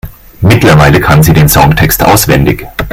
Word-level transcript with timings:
Mittlerweile 0.41 0.99
kann 0.99 1.21
sie 1.21 1.31
den 1.31 1.47
Songtext 1.47 2.01
auswendig. 2.03 2.65